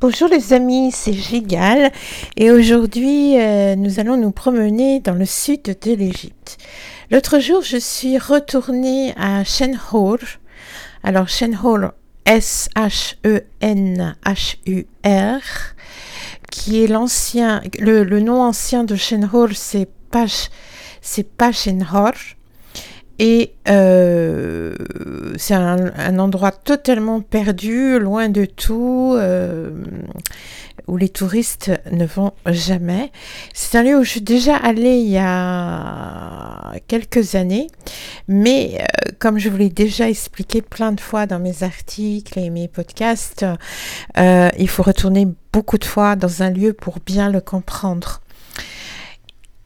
[0.00, 1.90] Bonjour les amis, c'est Gigal
[2.36, 6.56] et aujourd'hui euh, nous allons nous promener dans le sud de l'Égypte.
[7.10, 10.18] L'autre jour je suis retournée à Shenhur.
[11.02, 11.94] Alors Shenhur,
[12.26, 12.70] S-H-E-N-H-U-R,
[16.48, 20.48] qui est l'ancien, le, nom ancien de Shenhur c'est Pash,
[21.02, 22.12] c'est Pashenhor.
[23.18, 24.74] Et euh,
[25.36, 29.70] c'est un, endroit totalement perdu, loin de tout, euh,
[30.86, 33.10] où les touristes ne vont jamais.
[33.52, 37.66] C'est un lieu où je suis déjà allée il y a quelques années,
[38.28, 42.50] mais euh, comme je vous l'ai déjà expliqué plein de fois dans mes articles et
[42.50, 43.44] mes podcasts,
[44.16, 48.20] il faut retourner beaucoup de fois dans un lieu pour bien le comprendre.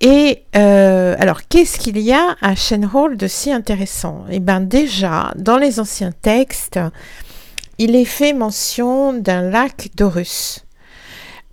[0.02, 4.24] Et euh, alors, qu'est-ce qu'il y a à Shenhol de si intéressant?
[4.28, 6.80] Eh bien, déjà, dans les anciens textes,
[7.78, 10.64] il est fait mention d'un lac d'Horus.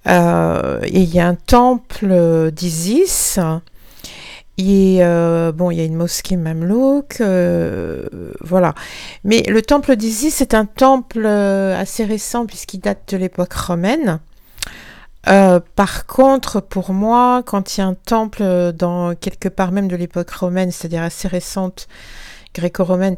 [0.08, 3.38] Euh, il y a un temple d'Isis.
[4.58, 7.22] Et euh, bon, il y a une mosquée mamelouk,
[8.42, 8.74] voilà.
[9.24, 14.20] Mais le temple d'Isis est un temple assez récent puisqu'il date de l'époque romaine.
[15.28, 19.88] Euh, par contre, pour moi, quand il y a un temple dans quelque part même
[19.88, 21.88] de l'époque romaine, c'est-à-dire assez récente,
[22.54, 23.18] gréco-romaine,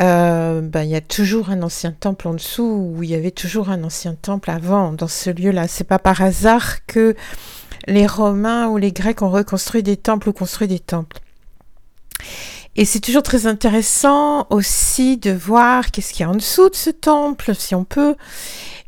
[0.00, 3.30] euh, ben, il y a toujours un ancien temple en dessous, où il y avait
[3.30, 5.68] toujours un ancien temple avant, dans ce lieu-là.
[5.68, 7.14] C'est pas par hasard que
[7.86, 11.18] les Romains ou les Grecs ont reconstruit des temples ou construit des temples.
[12.74, 16.74] Et c'est toujours très intéressant aussi de voir qu'est-ce qu'il y a en dessous de
[16.74, 18.16] ce temple, si on peut.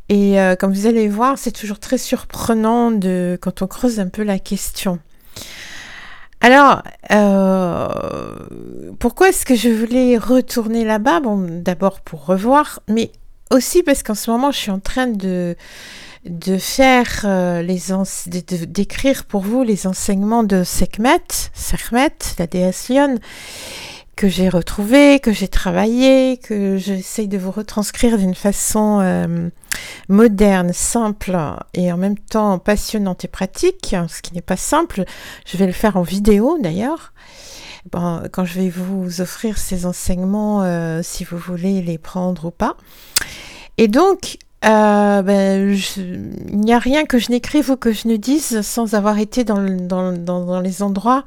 [0.09, 2.93] Et euh, comme vous allez voir, c'est toujours très surprenant
[3.41, 4.99] quand on creuse un peu la question.
[6.41, 7.89] Alors, euh,
[8.99, 11.21] pourquoi est-ce que je voulais retourner là-bas?
[11.21, 13.11] Bon, d'abord pour revoir, mais
[13.51, 15.57] aussi parce qu'en ce moment, je suis en train de,
[16.25, 17.79] de faire euh, les
[18.67, 21.23] d'écrire pour vous les enseignements de Sekhmet,
[21.55, 23.19] Sekhmet, la déesse Lyon
[24.19, 29.49] que j'ai retrouvé, que j'ai travaillé, que j'essaye de vous retranscrire d'une façon euh,
[30.09, 31.39] moderne, simple
[31.75, 35.05] et en même temps passionnante et pratique, ce qui n'est pas simple.
[35.47, 37.13] Je vais le faire en vidéo d'ailleurs.
[37.93, 42.77] Quand je vais vous offrir ces enseignements, euh, si vous voulez les prendre ou pas.
[43.79, 48.17] Et donc, euh, ben, il n'y a rien que je n'écrive ou que je ne
[48.17, 51.25] dise sans avoir été dans les endroits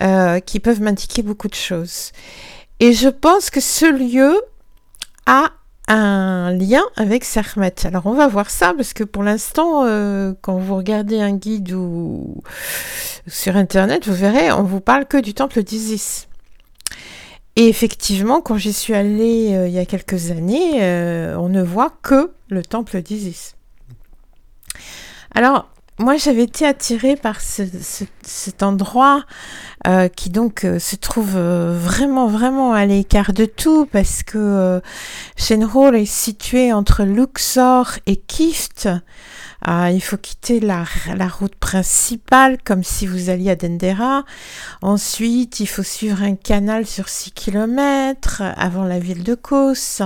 [0.00, 2.12] euh, qui peuvent m'indiquer beaucoup de choses.
[2.80, 4.40] Et je pense que ce lieu
[5.26, 5.50] a
[5.88, 7.74] un lien avec Sermet.
[7.84, 11.72] Alors on va voir ça parce que pour l'instant, euh, quand vous regardez un guide
[11.72, 12.42] ou
[13.26, 16.28] sur internet, vous verrez, on vous parle que du temple d'Isis.
[17.56, 20.80] Et effectivement, quand j'y suis allée euh, il y a quelques années,
[21.36, 23.56] on ne voit que le temple d'Isis.
[25.34, 29.24] Alors, moi, j'avais été attirée par cet endroit
[29.88, 34.80] euh, qui donc euh, se trouve euh, vraiment, vraiment à l'écart de tout parce que
[35.36, 38.88] Shenhol est situé entre Luxor et Kift.
[39.62, 40.84] Ah, il faut quitter la,
[41.28, 44.24] route principale comme si vous alliez à Dendera.
[44.82, 50.02] Ensuite, il faut suivre un canal sur 6 km avant la ville de Kos.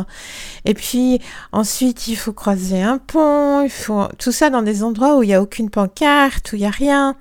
[0.64, 1.20] Et puis
[1.52, 3.62] ensuite, il faut croiser un pont.
[3.62, 6.60] Il faut tout ça dans des endroits où il n'y a aucune pancarte, où il
[6.60, 7.16] n'y a rien.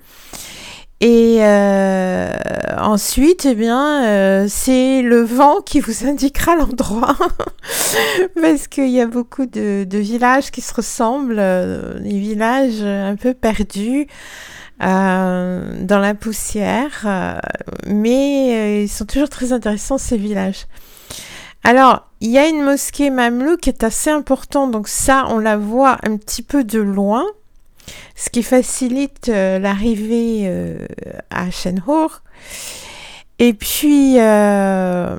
[1.02, 2.30] Et euh,
[2.78, 7.16] ensuite, eh bien, euh, c'est le vent qui vous indiquera l'endroit,
[8.40, 13.34] parce qu'il y a beaucoup de, villages qui se ressemblent, euh, des villages un peu
[13.34, 14.06] perdus
[14.80, 17.40] dans la poussière,
[17.86, 20.66] mais ils sont toujours très intéressants ces villages.
[21.62, 25.56] Alors, il y a une mosquée mamelouk qui est assez importante, donc ça, on la
[25.56, 27.24] voit un petit peu de loin
[28.16, 30.86] ce qui facilite euh, l'arrivée euh,
[31.30, 32.22] à Shenhur.
[33.38, 35.16] Et puis, euh,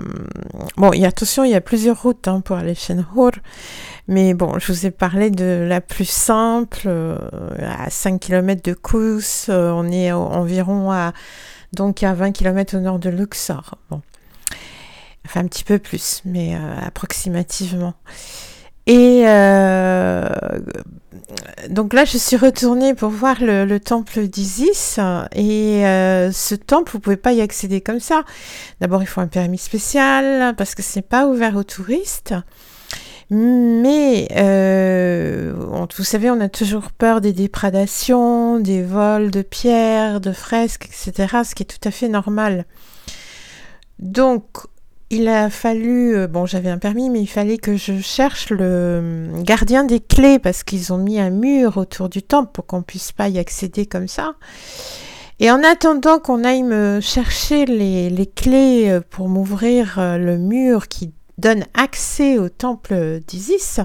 [0.77, 3.31] bon, attention, il y a plusieurs routes hein, pour aller à Shenhur.
[4.07, 6.89] Mais bon, je vous ai parlé de la plus simple,
[7.59, 9.49] à 5 km de Kous.
[9.49, 11.13] on est environ à,
[11.71, 13.75] donc à 20 km au nord de Luxor.
[15.25, 17.93] Enfin, un petit peu plus, mais approximativement.
[18.85, 20.27] Et euh,
[21.69, 24.99] donc là, je suis retournée pour voir le, temple d'Isis.
[25.35, 28.23] Et euh, ce temple, vous pouvez pas y accéder comme ça.
[28.81, 32.33] D'abord, il faut un permis spécial parce que ce n'est pas ouvert aux touristes.
[33.29, 40.33] Mais euh, vous savez, on a toujours peur des déprédations, des vols de pierres, de
[40.33, 41.37] fresques, etc.
[41.43, 42.65] Ce qui est tout à fait normal.
[43.99, 44.67] Donc,
[45.13, 49.29] il a fallu, euh, bon j'avais un permis, mais il fallait que je cherche le
[49.43, 53.11] gardien des clés parce qu'ils ont mis un mur autour du temple pour qu'on puisse
[53.11, 54.33] pas y accéder comme ça.
[55.39, 60.87] Et en attendant qu'on aille me chercher les, clés euh, pour m'ouvrir euh, le mur
[60.87, 63.79] qui donne accès au temple d'Isis,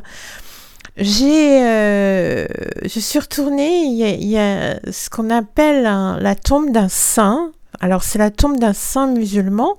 [0.96, 8.02] j'ai, je suis retournée, il y a, ce qu'on appelle la tombe d'un saint, alors
[8.02, 9.78] c'est la tombe d'un saint musulman.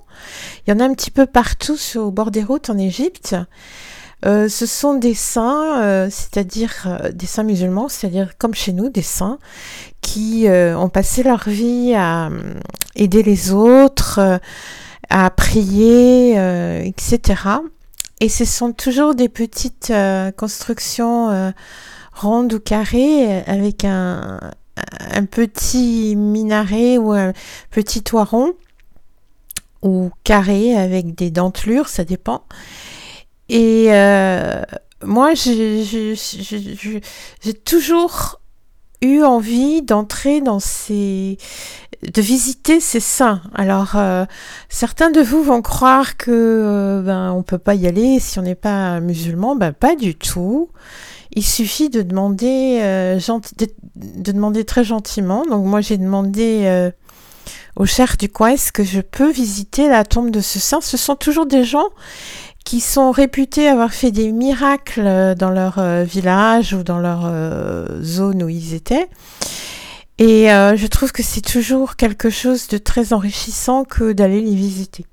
[0.66, 3.36] Il y en a un petit peu partout sur, au bord des routes en Égypte.
[4.26, 8.90] Euh, ce sont des saints, euh, c'est-à-dire euh, des saints musulmans, c'est-à-dire comme chez nous,
[8.90, 9.38] des saints
[10.02, 12.30] qui ont passé leur vie à
[12.96, 14.40] aider les autres,
[15.08, 16.32] à prier,
[16.84, 17.20] etc.
[18.18, 19.92] Et ce sont toujours des petites
[20.36, 21.52] constructions
[22.12, 24.40] rondes ou carrées avec un,
[25.12, 27.32] un petit minaret ou un
[27.70, 28.54] petit toit rond
[29.82, 32.44] ou carré avec des dentelures, ça dépend.
[33.48, 34.62] Et euh,
[35.02, 36.14] moi, j'ai
[37.64, 38.40] toujours
[39.02, 41.38] eu envie d'entrer dans ces
[42.02, 43.42] de visiter ces saints.
[43.54, 44.24] Alors euh,
[44.68, 48.42] certains de vous vont croire que euh, ben on peut pas y aller si on
[48.42, 50.70] n'est pas musulman, ben pas du tout.
[51.32, 53.18] Il suffit de demander, euh,
[53.56, 55.44] de, demander très gentiment.
[55.44, 56.90] Donc moi j'ai demandé euh,
[57.76, 60.80] au cher du coin est-ce que je peux visiter la tombe de ce saint?
[60.80, 61.88] Ce sont toujours des gens
[62.64, 67.30] qui sont réputés avoir fait des miracles euh, dans leur village ou dans leur
[68.02, 69.08] zone où ils étaient.
[70.18, 75.06] Et je trouve que c'est toujours quelque chose de très enrichissant que d'aller les visiter.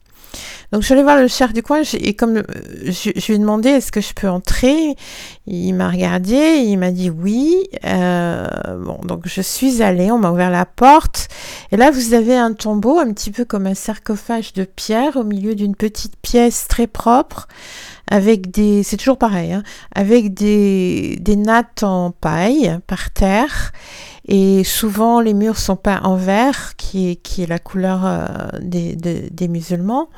[0.72, 2.44] Donc je suis allée voir le cher du coin et comme euh,
[2.86, 4.96] je, lui ai demandé est-ce que je peux entrer,
[5.46, 7.68] il m'a regardé, il m'a dit oui.
[7.86, 8.48] Euh,
[8.84, 11.30] bon, donc je suis allée, on m'a ouvert la porte.
[11.72, 15.24] Et là vous avez un tombeau un petit peu comme un sarcophage de pierre au
[15.24, 17.48] milieu d'une petite pièce très propre
[18.10, 19.64] avec des, c'est toujours pareil, hein,
[19.94, 23.74] avec des, des nattes en paille par terre
[24.28, 28.26] et souvent les murs sont peints en vert qui est, qui est la couleur euh,
[28.62, 30.10] des, des musulmans.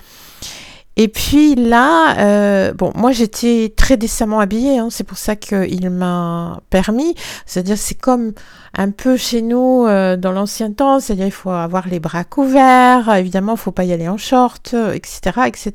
[0.99, 5.89] Et puis là, euh, bon, moi j'étais très décemment habillée, hein, c'est pour ça qu'il
[5.89, 7.15] m'a permis.
[7.45, 8.33] C'est-à-dire, c'est comme
[8.77, 13.15] un peu chez nous euh, dans l'ancien temps, c'est-à-dire il faut avoir les bras couverts,
[13.15, 15.71] évidemment, il faut pas y aller en short, etc., etc.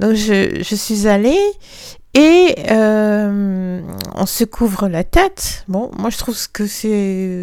[0.00, 1.38] Donc je, je suis allée
[2.16, 3.80] et euh,
[4.14, 5.64] on se couvre la tête.
[5.68, 6.88] Bon, moi je trouve que c'est,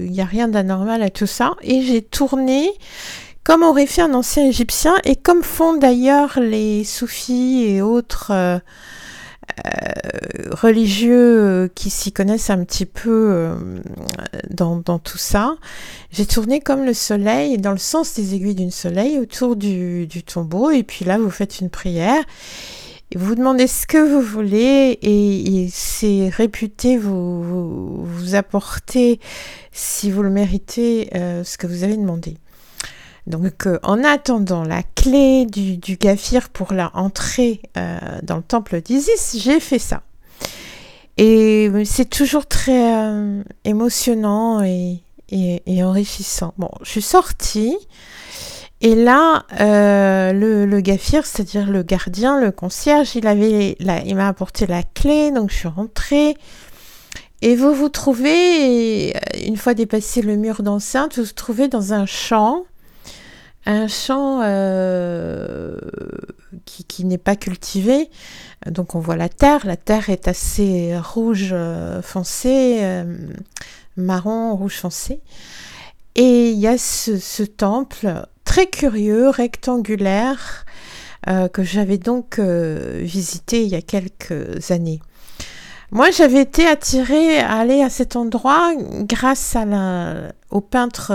[0.06, 1.54] il n'y a rien d'anormal à tout ça.
[1.62, 2.72] Et j'ai tourné
[3.44, 8.58] comme aurait fait un ancien égyptien et comme font d'ailleurs les soufis et autres euh,
[9.66, 13.54] euh, religieux euh, qui s'y connaissent un petit peu
[14.50, 15.56] dans, tout ça.
[16.12, 20.72] J'ai tourné comme le soleil, dans le sens des aiguilles d'une soleil, autour du, tombeau,
[20.72, 22.24] et puis là, vous faites une prière.
[23.15, 29.19] Vous vous demandez ce que vous voulez et, c'est réputé vous, vous, apporter,
[29.71, 32.38] si vous le méritez, ce que vous avez demandé.
[33.25, 38.44] Donc, euh, en attendant la clé du, du gafir pour la entrée euh, dans le
[38.44, 40.01] temple d'Isis, j'ai fait ça.
[41.18, 45.00] Et c'est toujours très euh, émotionnant et,
[45.81, 46.54] enrichissant.
[46.57, 47.77] Bon, je suis sortie.
[48.84, 54.68] Et là, le, le gafir, c'est-à-dire le gardien, le concierge, il avait, il m'a apporté
[54.68, 56.36] la clé, donc je suis rentrée.
[57.42, 59.16] Et vous vous trouvez,
[59.46, 62.66] une fois dépassé le mur d'enceinte, vous vous trouvez dans un champ
[63.66, 65.78] un champ euh,
[66.66, 68.10] qui, n'est pas cultivé.
[68.66, 69.66] Donc on voit la terre.
[69.66, 73.04] La terre est assez rouge euh, foncé, euh,
[73.98, 75.22] marron rouge foncé.
[76.16, 80.65] Et il y a ce, temple très curieux, rectangulaire,
[81.25, 85.00] que j'avais donc visité il y a quelques années.
[85.89, 88.74] Moi, j'avais été attirée à aller à cet endroit
[89.07, 89.65] grâce à
[90.51, 91.13] au peintre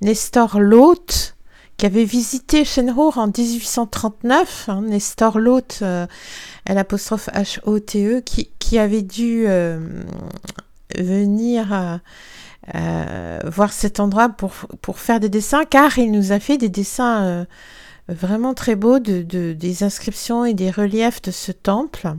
[0.00, 1.34] Nestor Lot,
[1.76, 4.68] qui avait visité Shenhur en 1839.
[4.68, 6.06] Hein, Nestor Lot, euh,
[6.68, 9.80] l'apostrophe H-O-T-E, qui, avait dû euh,
[10.96, 12.00] venir
[12.74, 16.68] euh, voir cet endroit pour, pour faire des dessins, car il nous a fait des
[16.68, 17.46] dessins
[18.08, 22.14] vraiment très beaux de, des inscriptions et des reliefs de ce temple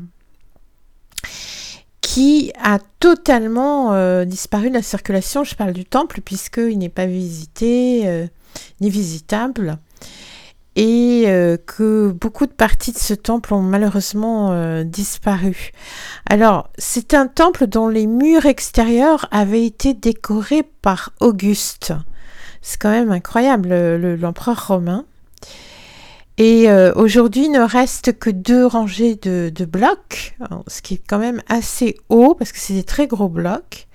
[2.13, 5.43] qui a totalement euh, disparu de la circulation.
[5.43, 8.27] Je parle du temple puisqu'il n'est pas visité euh,
[8.81, 9.77] ni visitable
[10.75, 15.71] et euh, que beaucoup de parties de ce temple ont malheureusement disparu.
[16.29, 21.93] Alors, c'est un temple dont les murs extérieurs avaient été décorés par Auguste.
[22.61, 23.69] C'est quand même incroyable,
[24.15, 25.05] l'empereur romain.
[26.39, 30.35] Et euh, aujourd'hui, ne reste que deux rangées de, blocs,
[30.67, 33.87] ce qui est quand même assez haut parce que c'est des très gros blocs.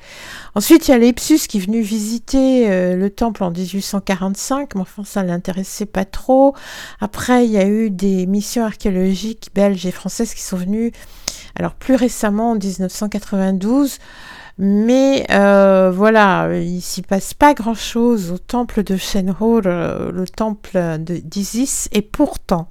[0.55, 4.81] Ensuite, il y a Lepsus qui est venu visiter euh, le temple en 1845, mais
[4.81, 6.55] enfin, ça l'intéressait pas trop.
[7.01, 10.93] Après, il y a eu des missions archéologiques belges et françaises qui sont venues,
[11.57, 13.99] alors plus récemment en 1992.
[14.59, 20.99] Mais euh, voilà, il s'y passe pas grand-chose au temple de Shenhur, euh, le temple
[20.99, 22.69] d'Isis, et pourtant,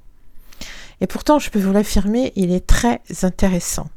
[1.00, 3.88] et pourtant, je peux vous l'affirmer, il est très intéressant.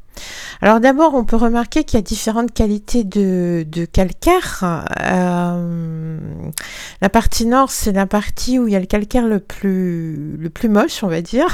[0.60, 4.84] Alors d'abord, on peut remarquer qu'il y a différentes qualités de, calcaire.
[5.00, 6.18] Euh,
[7.00, 10.38] la partie nord, c'est la partie où il y a le calcaire le plus,
[10.68, 11.48] moche, on va dire,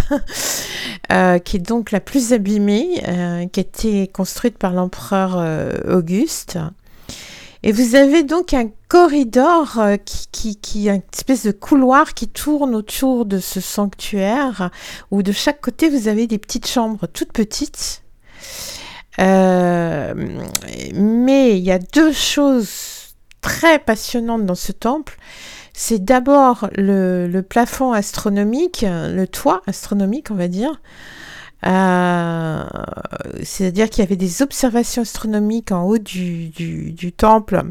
[1.12, 5.42] euh, qui est donc la plus abîmée, euh, qui a été construite par l'empereur
[5.88, 6.58] Auguste.
[7.62, 12.74] Et vous avez donc un corridor qui, qui, qui, une espèce de couloir qui tourne
[12.74, 14.70] autour de ce sanctuaire,
[15.10, 18.02] où de chaque côté vous avez des petites chambres toutes petites,
[19.20, 20.14] euh,
[20.94, 25.18] mais il y a deux choses très passionnantes dans ce temple.
[25.72, 30.80] C'est d'abord le, plafond astronomique, le toit astronomique, on va dire.
[31.66, 32.64] Euh,
[33.42, 37.62] c'est-à-dire qu'il y avait des observations astronomiques en haut du, temple.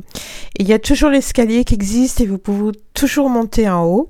[0.57, 4.09] Il y a toujours l'escalier qui existe et vous pouvez toujours monter en haut.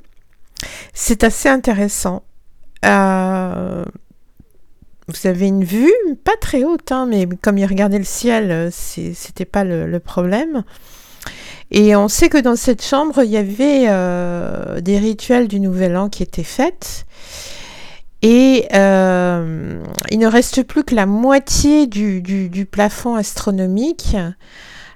[0.93, 2.24] C'est assez intéressant.
[2.86, 3.86] Euh,
[5.07, 5.93] vous avez une vue,
[6.25, 10.63] pas très haute, hein, mais comme il regardait le ciel, euh, c'était pas le, problème.
[11.71, 15.95] Et on sait que dans cette chambre, il y avait euh, des rituels du Nouvel
[15.95, 17.05] An qui étaient faits.
[18.21, 24.17] Et euh, il ne reste plus que la moitié du, plafond astronomique.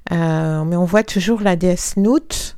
[0.10, 2.58] mais on voit toujours la déesse Nout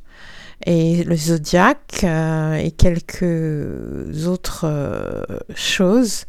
[0.66, 4.66] et le zodiaque et quelques autres
[5.54, 6.24] choses.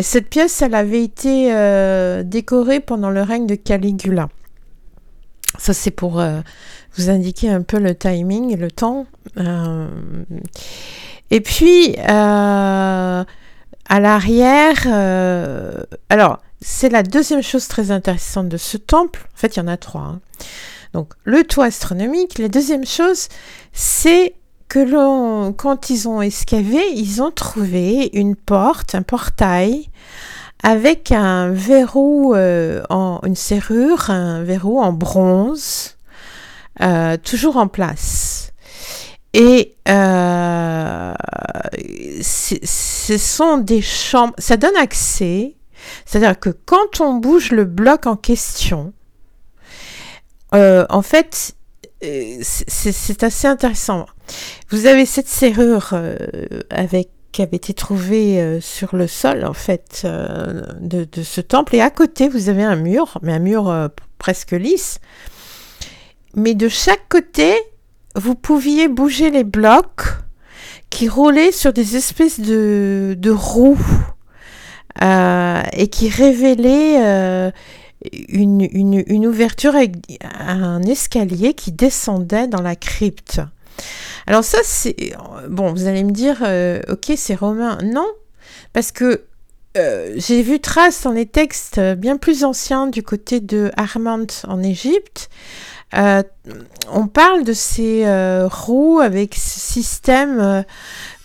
[0.00, 4.28] Cette pièce, elle avait été euh, décorée pendant le règne de Caligula.
[5.58, 6.40] Ça, c'est pour euh,
[6.96, 9.06] vous indiquer un peu le timing, le temps.
[9.38, 9.88] Euh,
[11.30, 13.24] et puis, à
[13.90, 14.86] l'arrière,
[16.08, 19.26] alors, c'est la deuxième chose très intéressante de ce temple.
[19.34, 20.02] En fait, il y en a trois.
[20.02, 20.20] Hein.
[20.92, 22.38] Donc, le toit astronomique.
[22.38, 23.28] La deuxième chose,
[23.72, 24.34] c'est
[24.68, 29.88] que l'on, quand ils ont escavé, ils ont trouvé une porte, un portail
[30.62, 35.96] avec un verrou euh, en une serrure, un verrou en bronze,
[36.80, 38.52] euh, toujours en place.
[39.34, 41.14] Et euh,
[42.22, 45.54] ce sont des chambres, ça donne accès,
[46.04, 48.92] c'est-à-dire que quand on bouge le bloc en question,
[50.52, 51.54] en fait,
[52.00, 54.06] c'est assez intéressant.
[54.70, 56.16] Vous avez cette serrure euh,
[56.70, 61.76] avec qui avait été trouvée euh, sur le sol en fait euh, de, ce temple
[61.76, 65.00] et à côté vous avez un mur, mais un mur presque lisse.
[66.34, 67.54] Mais de chaque côté,
[68.14, 70.02] vous pouviez bouger les blocs
[70.90, 73.78] qui roulaient sur des espèces de roues
[75.00, 77.52] et qui révélaient
[78.28, 83.40] une, une, ouverture avec un escalier qui descendait dans la crypte.
[84.26, 85.14] Alors ça, c'est...
[85.48, 87.78] Bon, vous allez me dire, euh, ok, c'est romain.
[87.82, 88.06] Non,
[88.72, 89.24] parce que
[89.76, 94.62] euh, j'ai vu trace dans les textes bien plus anciens du côté de Armand en
[94.62, 95.28] Égypte.
[95.94, 96.22] Euh,
[96.92, 98.04] on parle de ces
[98.50, 100.64] roues avec ce système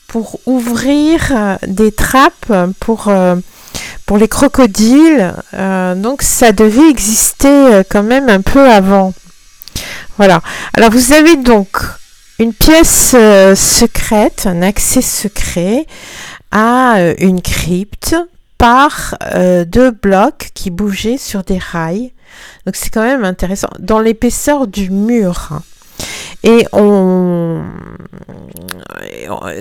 [0.08, 3.12] pour ouvrir des trappes pour
[4.18, 5.34] les crocodiles.
[5.98, 9.14] donc ça devait exister quand même un peu avant.
[10.18, 10.42] Voilà.
[10.74, 11.78] Alors vous avez donc
[12.40, 15.86] une pièce euh, secrète, un accès secret
[16.52, 18.16] à euh, une crypte
[18.58, 22.12] par euh, deux blocs qui bougeaient sur des rails.
[22.66, 23.70] Donc c'est quand même intéressant.
[23.80, 25.62] Dans l'épaisseur du mur.
[26.44, 27.64] Et on...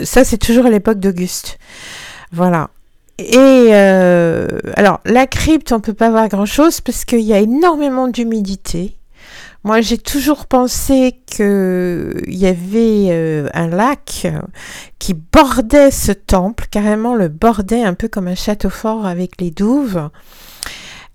[0.05, 1.59] Ça c'est toujours à l'époque d'Auguste.
[2.33, 2.71] Voilà.
[3.23, 3.73] Et
[4.77, 8.97] alors la crypte, on peut pas voir grand chose parce qu'il y a énormément d'humidité.
[9.65, 14.27] Moi, j'ai toujours pensé qu'il y avait euh, un lac
[14.99, 19.53] qui bordait ce temple, carrément le bordait un peu comme un château fort avec les
[19.53, 20.11] douves.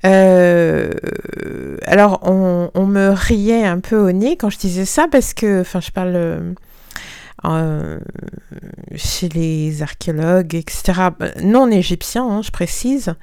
[0.05, 0.91] Euh,
[1.85, 5.81] alors, on, me riait un peu au nez quand je disais ça parce que, enfin,
[5.81, 6.55] je parle
[7.45, 7.99] euh,
[8.95, 11.09] chez les archéologues, etc.,
[11.43, 13.13] non égyptiens, hein, je précise.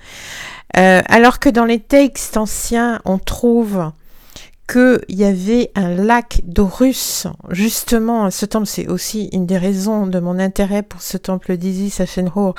[0.74, 3.92] alors que dans les textes anciens, on trouve
[4.66, 7.26] qu'il y avait un lac d'Horus.
[7.50, 12.00] Justement, ce temple, c'est aussi une des raisons de mon intérêt pour ce temple d'Isis
[12.00, 12.54] à Shenhur,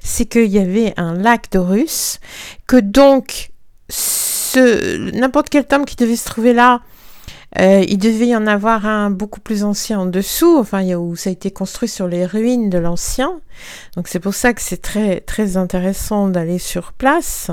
[0.00, 2.20] c'est qu'il y avait un lac d'Horus,
[2.66, 3.50] que donc
[5.14, 6.80] n'importe quel temple qui devait se trouver là,
[7.58, 11.30] euh, il devait y en avoir un beaucoup plus ancien en dessous, enfin où ça
[11.30, 13.40] a été construit sur les ruines de l'ancien.
[13.96, 17.50] Donc c'est pour ça que c'est très très intéressant d'aller sur place.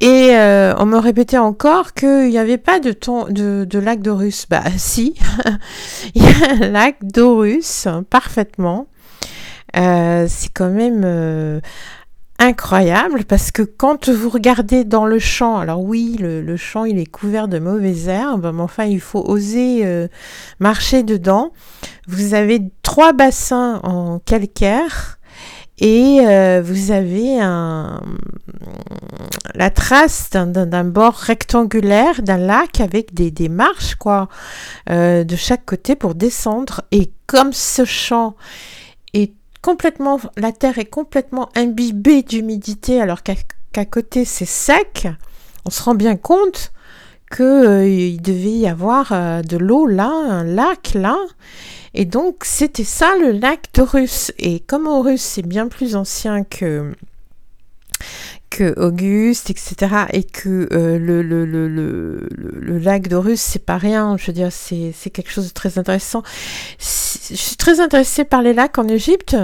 [0.00, 4.46] Et euh, on me répétait encore qu'il n'y avait pas de, lac d'Orus.
[4.48, 5.14] Bah si,
[6.14, 8.86] il y a un lac d'Orus, parfaitement.
[9.76, 11.60] Euh, c'est quand même
[12.40, 17.06] incroyable parce que quand vous regardez dans le champ, alors oui, le, champ il est
[17.06, 20.08] couvert de mauvaises herbes, mais enfin il faut oser
[20.58, 21.52] marcher dedans.
[22.08, 25.20] Vous avez trois bassins en calcaire
[25.80, 28.02] et euh, vous avez un,
[29.54, 34.28] la trace d'un bord rectangulaire d'un lac avec des, des marches quoi
[34.90, 38.36] euh, de chaque côté pour descendre et comme ce champ
[39.14, 45.08] est complètement la terre est complètement imbibée d'humidité alors qu'à côté c'est sec
[45.64, 46.72] on se rend bien compte
[47.30, 49.12] qu'il euh, devait y avoir
[49.44, 51.16] de l'eau là un lac là
[51.94, 54.32] et donc c'était ça le lac d'Horus.
[54.38, 56.92] Et comme Horus c'est bien plus ancien que
[58.48, 60.06] que Auguste, etc.
[60.12, 64.16] Et que euh, le, le, le, le, lac d'Horus, c'est pas rien.
[64.16, 66.24] Je veux dire, c'est quelque chose de très intéressant.
[67.30, 69.36] Je suis très intéressée par les lacs en Égypte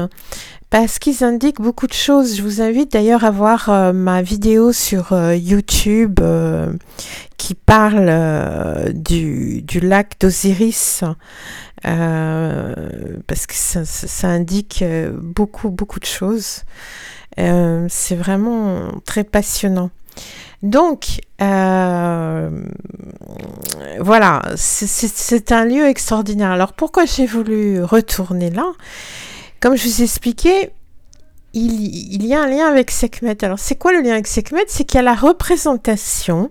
[0.71, 2.37] parce qu'ils indiquent beaucoup de choses.
[2.37, 6.21] Je vous invite d'ailleurs à voir euh, ma vidéo sur euh, YouTube
[7.37, 11.05] qui parle du, lac d'Osiris
[11.85, 12.75] euh,
[13.27, 16.63] parce que ça, indique euh, beaucoup, beaucoup de choses.
[17.39, 19.91] Euh, c'est vraiment très passionnant.
[20.67, 21.21] Donc,
[24.01, 26.51] voilà, c'est un lieu extraordinaire.
[26.51, 28.73] Alors, pourquoi j'ai voulu retourner là?
[29.61, 30.71] Comme je vous ai expliqué,
[31.55, 33.43] il, y a un lien avec Sekhmet.
[33.45, 34.65] Alors, c'est quoi le lien avec Sekhmet?
[34.69, 36.51] C'est qu'il y a la représentation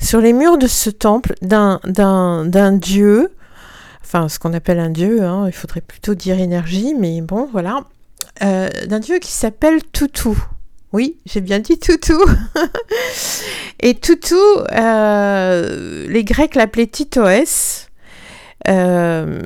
[0.00, 1.80] sur les murs de ce temple d'un
[2.72, 3.30] dieu
[4.04, 7.80] enfin ce qu'on appelle un dieu, hein, il faudrait plutôt dire énergie, mais bon, voilà,
[8.42, 10.38] euh, d'un dieu qui s'appelle Toutou.
[10.94, 12.24] Oui, j'ai bien dit Toutou.
[13.80, 14.36] Et Toutou,
[14.70, 17.88] euh, les Grecs l'appelaient Titoès.
[18.68, 19.40] Euh,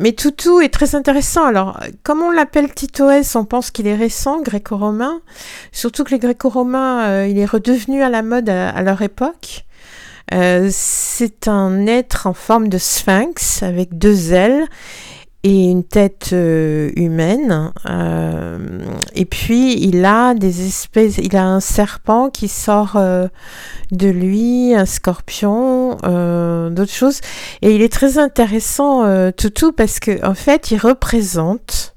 [0.00, 1.44] mais Toutou est très intéressant.
[1.44, 5.20] Alors, comme on l'appelle Titoès, on pense qu'il est récent, gréco-romain.
[5.70, 9.64] Surtout que les gréco-romains, il est redevenu à la mode à leur époque.
[10.32, 14.66] Euh, c'est un être en forme de sphinx avec deux ailes
[15.42, 17.72] et une tête euh, humaine.
[17.88, 18.58] Euh,
[19.14, 22.98] et puis il a des espèces, il a un serpent qui sort
[23.90, 25.96] de lui, un scorpion,
[26.70, 27.20] d'autres choses.
[27.62, 31.94] Et il est très intéressant, Toutou, parce que en fait, il représente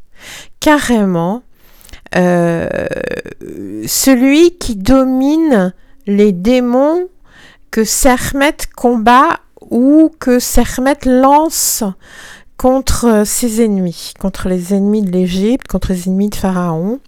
[0.60, 1.44] carrément
[3.86, 5.74] celui qui domine
[6.06, 7.08] les démons
[7.72, 9.40] que Sermet combat
[9.72, 11.84] ou que Sermet lance
[12.58, 17.00] contre ses ennemis, contre les ennemis de l'Égypte, contre les ennemis de Pharaon.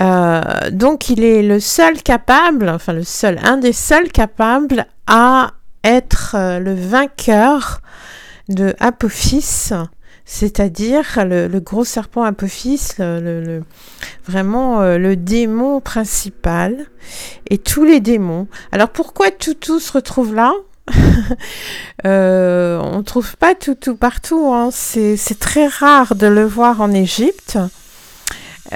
[0.00, 0.42] Euh,
[0.72, 5.52] donc il est le seul capable, enfin le seul, un des seuls capables à
[5.84, 7.80] être euh, le vainqueur
[8.48, 9.70] de Apophis,
[10.24, 13.62] c'est-à-dire le, gros serpent Apophis, le,
[14.26, 16.86] vraiment euh, le démon principal
[17.48, 18.48] et tous les démons.
[18.72, 20.52] Alors pourquoi Toutou se retrouve là?
[22.04, 24.70] euh, On ne trouve pas Toutou partout, hein.
[24.72, 27.58] c'est très rare de le voir en Égypte.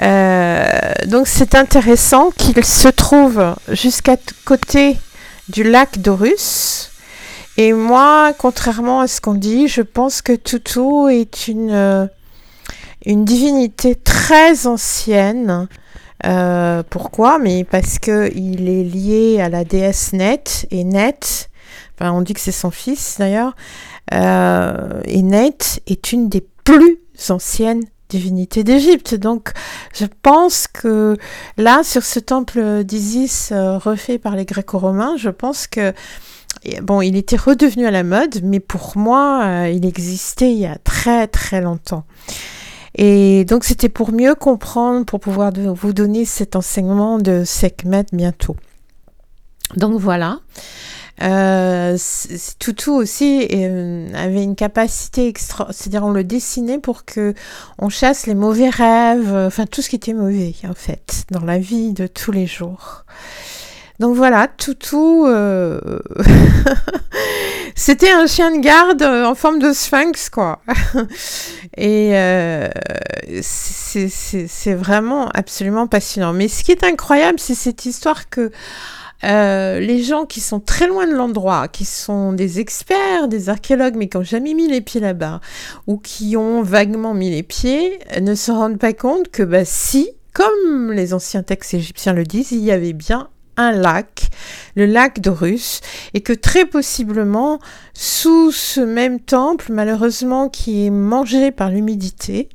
[0.01, 0.69] Euh,
[1.07, 4.97] donc c'est intéressant qu'il se trouve jusqu'à côté
[5.49, 6.91] du lac d'Horus.
[7.57, 12.05] Et moi, contrairement à ce qu'on dit, je pense que Toutou est une, euh,
[13.05, 15.67] une divinité très ancienne.
[16.25, 17.37] Euh, pourquoi?
[17.39, 21.48] Mais parce qu'il est lié à la déesse Net, et Net,
[22.01, 23.55] on dit que c'est son fils d'ailleurs,
[24.13, 29.15] euh, et Net est une des plus anciennes divinités d'Égypte.
[29.15, 29.51] Donc
[29.93, 31.17] je pense que
[31.57, 35.93] là, sur ce temple d'Isis refait par les Gréco-Romains, je pense que
[36.81, 40.65] bon, il était redevenu à la mode, mais pour moi, euh, il existait il y
[40.65, 42.03] a très très longtemps.
[42.95, 48.55] Et donc c'était pour mieux comprendre, pour pouvoir vous donner cet enseignement de Sekhmet bientôt.
[49.75, 50.39] Donc voilà.
[51.21, 51.97] Euh,
[52.59, 57.33] Toutou aussi euh, avait une capacité extra, c'est-à-dire on le dessinait pour que
[57.77, 61.57] on chasse les mauvais rêves, enfin tout ce qui était mauvais en fait dans la
[61.57, 63.03] vie de tous les jours.
[63.99, 65.99] Donc voilà, Toutou, euh,
[67.75, 70.61] c'était un chien de garde en forme de sphinx, quoi.
[71.77, 72.69] Et euh,
[73.41, 76.31] c'est vraiment absolument passionnant.
[76.31, 78.51] Mais ce qui est incroyable, c'est cette histoire que
[79.23, 83.95] euh, les gens qui sont très loin de l'endroit, qui sont des experts, des archéologues,
[83.95, 85.41] mais qui n'ont jamais mis les pieds là-bas,
[85.87, 90.09] ou qui ont vaguement mis les pieds, ne se rendent pas compte que bah, si,
[90.33, 94.29] comme les anciens textes égyptiens le disent, il y avait bien un lac,
[94.75, 95.81] le lac d'Horus,
[96.13, 97.59] et que très possiblement,
[97.93, 102.47] sous ce même temple, malheureusement, qui est mangé par l'humidité,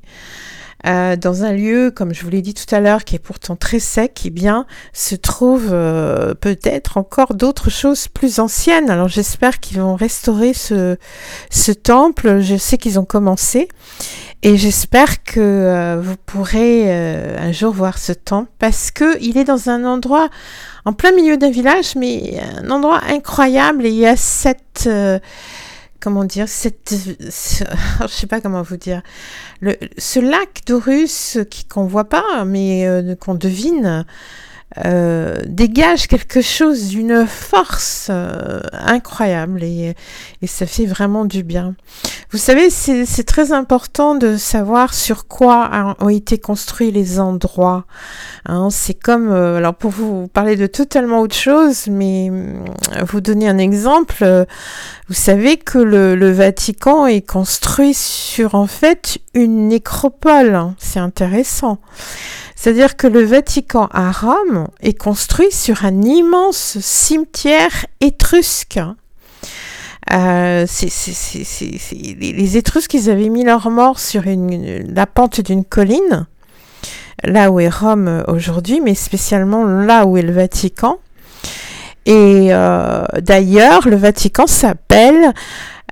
[0.86, 3.56] euh, dans un lieu, comme je vous l'ai dit tout à l'heure, qui est pourtant
[3.56, 8.90] très sec, eh bien, se trouvent euh, peut-être encore d'autres choses plus anciennes.
[8.90, 10.96] Alors j'espère qu'ils vont restaurer ce,
[11.50, 12.40] ce temple.
[12.40, 13.68] Je sais qu'ils ont commencé.
[14.42, 19.44] Et j'espère que euh, vous pourrez un jour voir ce temple parce que il est
[19.44, 20.28] dans un endroit
[20.84, 23.86] en plein milieu d'un village, mais un endroit incroyable.
[23.86, 24.86] Et il y a cette
[26.04, 29.00] comment dire, cette, je sais pas comment vous dire,
[29.60, 31.38] le, ce lac d'Orus
[31.70, 34.04] qu'on voit pas, mais euh, qu'on devine,
[34.84, 39.94] euh, dégage quelque chose d'une force euh, incroyable et,
[40.42, 41.76] et, ça fait vraiment du bien.
[42.32, 47.84] Vous savez, c'est très important de savoir sur quoi ont été construits les endroits.
[48.46, 48.68] Hein.
[48.70, 52.32] c'est comme, euh, alors pour vous parler de totalement autre chose, mais
[53.06, 54.24] vous donner un exemple,
[55.08, 60.72] vous savez que le, le Vatican est construit sur en fait une nécropole.
[60.78, 61.78] C'est intéressant.
[62.56, 68.80] C'est-à-dire que le Vatican à Rome est construit sur un immense cimetière étrusque.
[70.12, 70.66] Euh,
[72.20, 76.26] les, Étrusques, avaient mis leurs morts sur la pente d'une colline,
[77.22, 80.98] là où est Rome aujourd'hui, mais spécialement là où est le Vatican.
[82.06, 85.32] Et euh, d'ailleurs, le Vatican s'appelle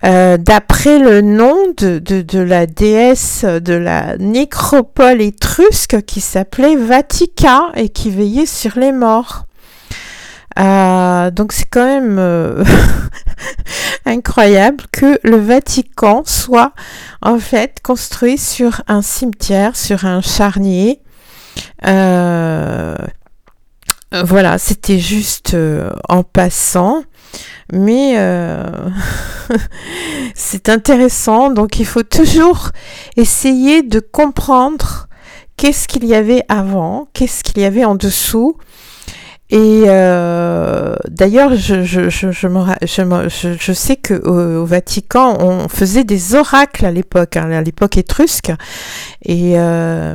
[0.05, 7.71] euh, d'après le nom de, de, la déesse de la nécropole étrusque qui s'appelait Vatica
[7.77, 9.45] et qui veillait sur les morts.
[10.59, 12.65] Euh, donc c'est quand même euh,
[14.05, 16.73] incroyable que le Vatican soit
[17.23, 21.01] en fait construit sur un cimetière, sur un charnier.
[24.25, 25.57] Voilà, c'était juste
[26.09, 27.03] en passant
[27.73, 28.65] mais euh,
[30.35, 31.51] c'est intéressant.
[31.51, 32.71] Donc il faut toujours
[33.17, 35.09] essayer de comprendre
[35.57, 38.57] qu'est-ce qu'il y avait avant, qu'est-ce qu'il y avait en dessous.
[39.51, 42.09] Et euh, d'ailleurs, je,
[43.75, 48.51] sais qu'au au Vatican, on faisait des oracles à l'époque, hein, à l'époque étrusque,
[49.23, 50.15] et euh,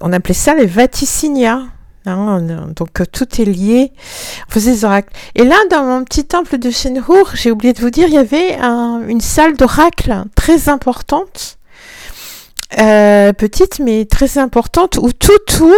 [0.00, 1.62] on appelait ça les vaticinia.
[2.04, 3.92] Donc euh, tout est lié.
[4.48, 5.12] On faisait des oracles.
[5.34, 8.18] Et là, dans mon petit temple de Shenhur, j'ai oublié de vous dire, il y
[8.18, 8.58] avait
[9.08, 11.58] une salle d'oracle très importante,
[12.78, 15.74] euh, petite mais très importante, où Toutou,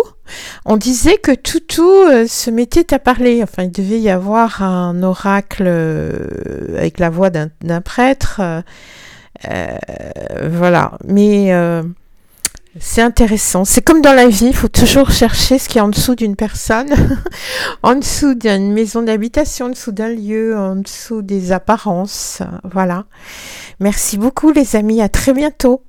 [0.64, 3.42] on disait que Toutou euh, se mettait à parler.
[3.42, 5.68] Enfin, il devait y avoir un oracle
[6.76, 8.40] avec la voix d'un prêtre.
[10.42, 10.92] voilà.
[11.06, 11.52] Mais
[12.80, 13.64] c'est intéressant.
[13.64, 16.36] C'est comme dans la vie, il faut toujours chercher ce qui est en dessous d'une
[16.36, 16.88] personne,
[17.82, 22.42] en dessous d'une maison d'habitation, en dessous d'un lieu, en dessous des apparences.
[22.64, 23.04] Voilà.
[23.80, 25.82] Merci beaucoup les amis, à très bientôt.